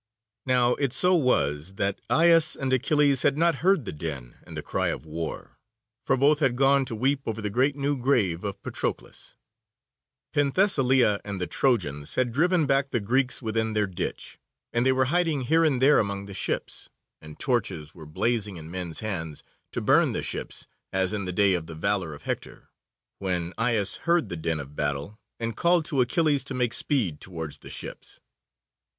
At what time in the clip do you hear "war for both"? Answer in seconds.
5.05-6.39